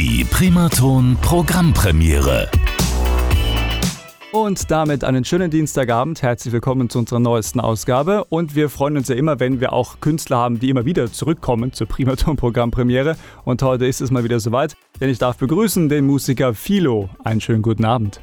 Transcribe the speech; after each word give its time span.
Die 0.00 0.22
Primaton 0.22 1.16
Programmpremiere. 1.22 2.48
Und 4.30 4.70
damit 4.70 5.02
einen 5.02 5.24
schönen 5.24 5.50
Dienstagabend. 5.50 6.22
Herzlich 6.22 6.54
willkommen 6.54 6.88
zu 6.88 7.00
unserer 7.00 7.18
neuesten 7.18 7.58
Ausgabe. 7.58 8.22
Und 8.26 8.54
wir 8.54 8.68
freuen 8.68 8.96
uns 8.96 9.08
ja 9.08 9.16
immer, 9.16 9.40
wenn 9.40 9.58
wir 9.58 9.72
auch 9.72 9.98
Künstler 9.98 10.36
haben, 10.36 10.60
die 10.60 10.70
immer 10.70 10.84
wieder 10.84 11.10
zurückkommen 11.10 11.72
zur 11.72 11.88
Primaton 11.88 12.36
Programmpremiere. 12.36 13.16
Und 13.44 13.60
heute 13.62 13.86
ist 13.86 14.00
es 14.00 14.12
mal 14.12 14.22
wieder 14.22 14.38
soweit, 14.38 14.76
denn 15.00 15.10
ich 15.10 15.18
darf 15.18 15.36
begrüßen 15.36 15.88
den 15.88 16.06
Musiker 16.06 16.54
Philo. 16.54 17.10
Einen 17.24 17.40
schönen 17.40 17.62
guten 17.62 17.84
Abend. 17.84 18.20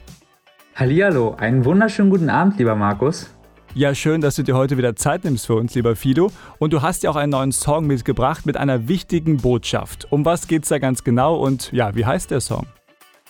Hallihallo, 0.75 1.35
einen 1.35 1.65
wunderschönen 1.65 2.09
guten 2.09 2.29
Abend, 2.29 2.57
lieber 2.57 2.75
Markus. 2.75 3.34
Ja, 3.77 3.93
schön, 3.93 4.21
dass 4.21 4.37
du 4.37 4.43
dir 4.43 4.55
heute 4.55 4.77
wieder 4.77 4.95
Zeit 4.95 5.25
nimmst 5.25 5.47
für 5.47 5.55
uns, 5.55 5.75
lieber 5.75 5.97
Fido. 5.97 6.31
Und 6.59 6.71
du 6.71 6.81
hast 6.81 7.03
ja 7.03 7.09
auch 7.09 7.17
einen 7.17 7.33
neuen 7.33 7.51
Song 7.51 7.85
mitgebracht 7.85 8.45
mit 8.45 8.55
einer 8.55 8.87
wichtigen 8.87 9.35
Botschaft. 9.35 10.07
Um 10.11 10.23
was 10.23 10.47
geht's 10.47 10.69
da 10.69 10.79
ganz 10.79 11.03
genau 11.03 11.35
und 11.35 11.73
ja, 11.73 11.93
wie 11.93 12.05
heißt 12.05 12.31
der 12.31 12.39
Song? 12.39 12.67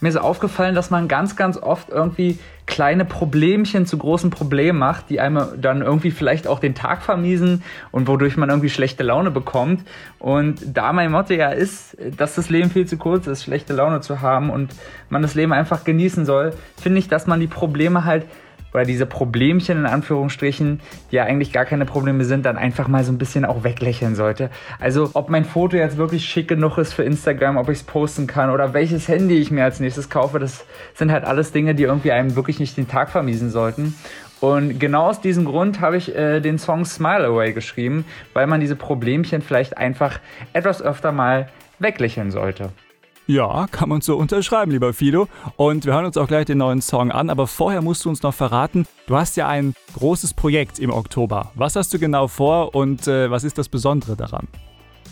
Mir 0.01 0.09
ist 0.09 0.17
aufgefallen, 0.17 0.75
dass 0.75 0.91
man 0.91 1.07
ganz, 1.07 1.35
ganz 1.35 1.57
oft 1.57 1.89
irgendwie 1.89 2.37
kleine 2.67 3.05
Problemchen 3.05 3.87
zu 3.87 3.97
großen 3.97 4.29
Problemen 4.29 4.77
macht, 4.77 5.09
die 5.09 5.19
einem 5.19 5.47
dann 5.59 5.81
irgendwie 5.81 6.11
vielleicht 6.11 6.45
auch 6.45 6.59
den 6.59 6.75
Tag 6.75 7.01
vermiesen 7.01 7.63
und 7.91 8.07
wodurch 8.07 8.37
man 8.37 8.49
irgendwie 8.49 8.69
schlechte 8.69 9.01
Laune 9.01 9.31
bekommt. 9.31 9.83
Und 10.19 10.61
da 10.77 10.93
mein 10.93 11.11
Motto 11.11 11.33
ja 11.33 11.49
ist, 11.49 11.97
dass 12.17 12.35
das 12.35 12.51
Leben 12.51 12.69
viel 12.69 12.85
zu 12.85 12.97
kurz 12.97 13.25
ist, 13.25 13.43
schlechte 13.43 13.73
Laune 13.73 14.01
zu 14.01 14.21
haben 14.21 14.51
und 14.51 14.75
man 15.09 15.23
das 15.23 15.33
Leben 15.33 15.53
einfach 15.53 15.83
genießen 15.85 16.23
soll, 16.23 16.53
finde 16.79 16.99
ich, 16.99 17.07
dass 17.07 17.25
man 17.25 17.39
die 17.39 17.47
Probleme 17.47 18.05
halt 18.05 18.27
oder 18.75 18.83
diese 18.83 19.05
Problemchen 19.05 19.77
in 19.79 19.85
Anführungsstrichen, 19.85 20.81
die 21.09 21.15
ja 21.15 21.23
eigentlich 21.23 21.53
gar 21.53 21.63
keine 21.63 21.85
Probleme 21.85 22.25
sind, 22.25 22.45
dann 22.45 22.57
einfach 22.57 22.89
mal 22.89 23.05
so 23.05 23.13
ein 23.13 23.17
bisschen 23.17 23.45
auch 23.45 23.63
weglächeln 23.63 24.15
sollte. 24.15 24.49
Also 24.81 25.11
ob 25.13 25.29
mein 25.29 25.45
Foto 25.45 25.77
jetzt 25.77 25.95
wirklich 25.95 26.25
schick 26.25 26.49
genug 26.49 26.77
ist 26.77 26.91
für 26.91 27.03
Instagram, 27.03 27.55
ob 27.55 27.69
ich 27.69 27.79
es 27.79 27.83
posten 27.83 28.27
kann 28.27 28.49
oder 28.49 28.73
welches 28.73 29.07
Handy 29.07 29.37
ich 29.37 29.49
mir 29.49 29.63
als 29.63 29.79
nächstes 29.79 30.09
kaufe, 30.09 30.39
das 30.39 30.65
sind 30.93 31.09
halt 31.09 31.23
alles 31.23 31.53
Dinge, 31.53 31.73
die 31.73 31.83
irgendwie 31.83 32.11
einem 32.11 32.35
wirklich 32.35 32.59
nicht 32.59 32.75
den 32.75 32.89
Tag 32.89 33.09
vermiesen 33.09 33.49
sollten. 33.49 33.95
Und 34.41 34.77
genau 34.77 35.07
aus 35.07 35.21
diesem 35.21 35.45
Grund 35.45 35.79
habe 35.79 35.95
ich 35.95 36.13
äh, 36.13 36.41
den 36.41 36.57
Song 36.57 36.83
Smile 36.83 37.27
Away 37.27 37.53
geschrieben, 37.53 38.03
weil 38.33 38.45
man 38.45 38.59
diese 38.59 38.75
Problemchen 38.75 39.41
vielleicht 39.41 39.77
einfach 39.77 40.19
etwas 40.51 40.81
öfter 40.81 41.13
mal 41.13 41.47
weglächeln 41.79 42.29
sollte. 42.29 42.71
Ja, 43.27 43.65
kann 43.71 43.89
man 43.89 44.01
so 44.01 44.17
unterschreiben, 44.17 44.71
lieber 44.71 44.93
Fido. 44.93 45.27
Und 45.55 45.85
wir 45.85 45.93
hören 45.93 46.05
uns 46.05 46.15
auch 46.15 46.27
gleich 46.27 46.45
den 46.45 46.59
neuen 46.59 46.81
Song 46.81 47.11
an. 47.11 47.31
Aber 47.31 47.47
vorher 47.47 47.81
musst 47.81 48.05
du 48.05 48.09
uns 48.09 48.21
noch 48.21 48.35
verraten, 48.35 48.85
du 49.07 49.15
hast 49.15 49.35
ja 49.35 49.47
ein 49.47 49.73
großes 49.95 50.35
Projekt 50.35 50.77
im 50.77 50.91
Oktober. 50.91 51.51
Was 51.55 51.75
hast 51.75 51.91
du 51.93 51.97
genau 51.97 52.27
vor 52.27 52.75
und 52.75 53.07
äh, 53.07 53.31
was 53.31 53.43
ist 53.43 53.57
das 53.57 53.67
Besondere 53.67 54.15
daran? 54.15 54.47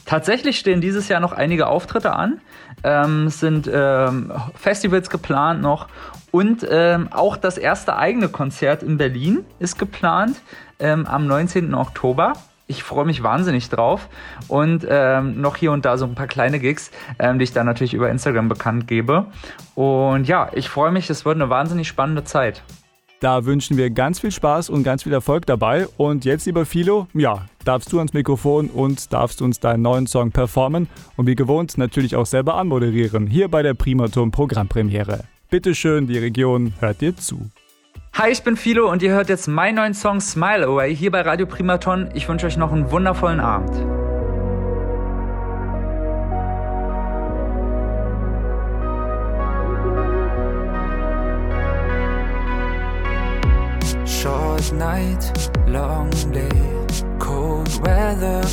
Tatsächlich 0.05 0.59
stehen 0.59 0.79
dieses 0.79 1.07
Jahr 1.07 1.21
noch 1.21 1.31
einige 1.31 1.67
Auftritte 1.67 2.13
an. 2.13 2.41
Ähm, 2.83 3.27
es 3.27 3.39
sind 3.39 3.69
ähm, 3.73 4.31
Festivals 4.53 5.09
geplant 5.09 5.61
noch 5.61 5.87
und 6.31 6.67
ähm, 6.69 7.07
auch 7.11 7.37
das 7.37 7.57
erste 7.57 7.95
eigene 7.95 8.27
Konzert 8.27 8.83
in 8.83 8.97
Berlin 8.97 9.45
ist 9.59 9.79
geplant 9.79 10.41
ähm, 10.77 11.05
am 11.07 11.25
19. 11.25 11.73
Oktober 11.73 12.33
ich 12.67 12.83
freue 12.83 13.05
mich 13.05 13.23
wahnsinnig 13.23 13.69
drauf. 13.69 14.09
Und 14.47 14.85
ähm, 14.89 15.41
noch 15.41 15.55
hier 15.55 15.71
und 15.71 15.85
da 15.85 15.97
so 15.97 16.05
ein 16.05 16.15
paar 16.15 16.27
kleine 16.27 16.59
Gigs, 16.59 16.91
ähm, 17.19 17.39
die 17.39 17.43
ich 17.43 17.53
dann 17.53 17.65
natürlich 17.65 17.93
über 17.93 18.09
Instagram 18.09 18.49
bekannt 18.49 18.87
gebe. 18.87 19.27
Und 19.75 20.27
ja, 20.27 20.49
ich 20.53 20.69
freue 20.69 20.91
mich, 20.91 21.09
es 21.09 21.25
wird 21.25 21.35
eine 21.35 21.49
wahnsinnig 21.49 21.87
spannende 21.87 22.23
Zeit. 22.23 22.63
Da 23.19 23.45
wünschen 23.45 23.77
wir 23.77 23.89
ganz 23.89 24.19
viel 24.19 24.31
Spaß 24.31 24.69
und 24.69 24.83
ganz 24.83 25.03
viel 25.03 25.13
Erfolg 25.13 25.45
dabei. 25.45 25.87
Und 25.95 26.25
jetzt, 26.25 26.45
lieber 26.45 26.65
Philo, 26.65 27.07
ja, 27.13 27.45
darfst 27.63 27.93
du 27.93 27.99
ans 27.99 28.11
Mikrofon 28.11 28.69
und 28.69 29.13
darfst 29.13 29.41
uns 29.41 29.61
deinen 29.61 29.81
neuen 29.81 30.07
Song 30.07 30.31
performen 30.31 30.89
und 31.15 31.25
wie 31.25 31.35
gewohnt 31.35 31.77
natürlich 31.77 32.17
auch 32.17 32.25
selber 32.25 32.55
anmoderieren, 32.55 33.25
hier 33.27 33.47
bei 33.47 33.63
der 33.63 33.75
Primaturm 33.75 34.31
Programmpremiere. 34.31 35.23
Bitte 35.49 35.73
schön, 35.73 36.07
die 36.07 36.17
Region 36.17 36.73
hört 36.81 36.99
dir 36.99 37.15
zu. 37.15 37.49
Hi, 38.15 38.29
ich 38.29 38.43
bin 38.43 38.55
Philo 38.55 38.91
und 38.91 39.01
ihr 39.01 39.11
hört 39.11 39.27
jetzt 39.27 39.47
meinen 39.47 39.73
neuen 39.73 39.95
Song 39.95 40.21
Smile 40.21 40.67
Away 40.67 40.95
hier 40.95 41.09
bei 41.09 41.21
Radio 41.21 41.47
Primaton. 41.47 42.11
Ich 42.13 42.29
wünsche 42.29 42.45
euch 42.45 42.57
noch 42.57 42.71
einen 42.71 42.91
wundervollen 42.91 43.39
Abend. 43.39 43.73
Short 54.07 54.71
night, 54.73 55.33
long 55.65 56.11
day, 56.31 56.47
cold 57.17 57.81
weather 57.81 58.43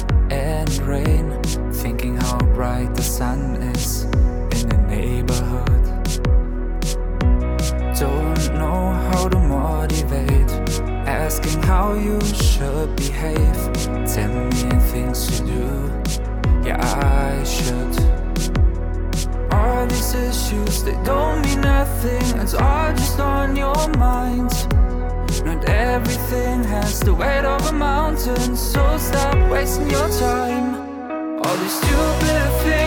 how 11.65 11.95
you 11.95 12.21
should 12.21 12.95
behave. 12.97 13.73
Tell 14.07 14.35
me 14.45 14.81
things 14.93 15.27
to 15.27 15.45
do. 15.45 15.67
Yeah, 16.65 16.79
I 16.81 17.45
should. 17.45 17.95
All 19.53 19.87
these 19.87 20.15
issues, 20.15 20.83
they 20.85 20.99
don't 21.05 21.43
mean 21.43 21.61
nothing. 21.61 22.41
It's 22.41 22.55
all 22.55 22.93
just 22.93 23.19
on 23.19 23.57
your 23.57 23.89
mind. 23.97 24.51
Not 25.45 25.69
everything 25.69 26.65
has 26.65 27.01
the 27.01 27.15
weight 27.15 27.45
of 27.45 27.67
a 27.69 27.73
mountain. 27.73 28.57
So 28.57 28.99
stop 28.99 29.37
wasting 29.51 29.91
your 29.91 30.09
time. 30.09 30.67
All 31.43 31.57
these 31.57 31.77
stupid 31.81 32.51
things. 32.63 32.81